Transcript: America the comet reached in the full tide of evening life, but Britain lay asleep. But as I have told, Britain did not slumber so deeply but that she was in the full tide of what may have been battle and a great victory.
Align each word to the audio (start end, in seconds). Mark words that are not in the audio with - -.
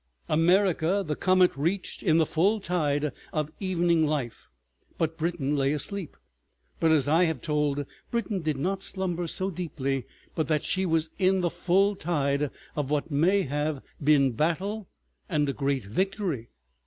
America 0.27 1.03
the 1.05 1.15
comet 1.15 1.55
reached 1.55 2.01
in 2.01 2.17
the 2.17 2.25
full 2.25 2.59
tide 2.59 3.11
of 3.31 3.51
evening 3.59 4.03
life, 4.03 4.49
but 4.97 5.15
Britain 5.15 5.55
lay 5.55 5.73
asleep. 5.73 6.17
But 6.79 6.89
as 6.89 7.07
I 7.07 7.25
have 7.25 7.39
told, 7.39 7.85
Britain 8.09 8.41
did 8.41 8.57
not 8.57 8.81
slumber 8.81 9.27
so 9.27 9.51
deeply 9.51 10.07
but 10.33 10.47
that 10.47 10.63
she 10.63 10.87
was 10.87 11.11
in 11.19 11.41
the 11.41 11.51
full 11.51 11.95
tide 11.95 12.49
of 12.75 12.89
what 12.89 13.11
may 13.11 13.43
have 13.43 13.83
been 14.03 14.31
battle 14.31 14.89
and 15.29 15.47
a 15.47 15.53
great 15.53 15.85
victory. 15.85 16.49